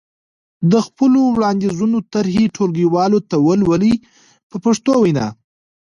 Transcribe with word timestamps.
د 0.71 0.73
خپلو 0.85 1.19
وړاندیزونو 1.35 1.97
طرحې 2.13 2.45
ټولګیوالو 2.55 3.19
ته 3.29 3.35
ولولئ 3.47 3.95
په 4.49 4.57
پښتو 4.65 4.91
وینا. 5.03 5.27